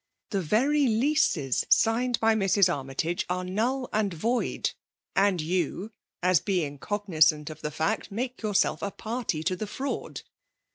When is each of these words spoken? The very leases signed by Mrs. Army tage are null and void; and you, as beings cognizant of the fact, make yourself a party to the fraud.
The 0.31 0.41
very 0.41 0.87
leases 0.87 1.63
signed 1.69 2.19
by 2.19 2.33
Mrs. 2.33 2.73
Army 2.75 2.95
tage 2.95 3.23
are 3.29 3.43
null 3.43 3.87
and 3.93 4.11
void; 4.11 4.71
and 5.15 5.39
you, 5.39 5.91
as 6.23 6.39
beings 6.39 6.79
cognizant 6.81 7.51
of 7.51 7.61
the 7.61 7.69
fact, 7.69 8.09
make 8.11 8.41
yourself 8.41 8.81
a 8.81 8.89
party 8.89 9.43
to 9.43 9.55
the 9.55 9.67
fraud. 9.67 10.23